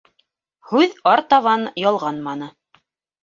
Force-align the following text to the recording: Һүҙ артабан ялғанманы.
Һүҙ 0.69 0.95
артабан 1.11 1.67
ялғанманы. 1.83 2.47